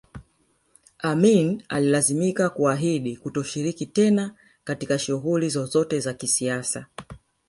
Amin 0.99 1.63
alilazimika 1.69 2.49
kuahidi 2.49 3.17
kutoshiriki 3.17 3.85
tena 3.85 4.35
katika 4.63 4.99
shughuli 4.99 5.49
zozote 5.49 5.99
za 5.99 6.13
kisiasa 6.13 6.85